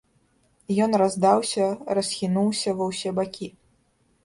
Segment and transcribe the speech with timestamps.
[0.85, 1.67] Ён раздаўся,
[2.01, 3.53] расхінуўся ва ўсе бакі.